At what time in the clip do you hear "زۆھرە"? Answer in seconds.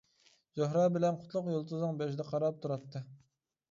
0.61-0.85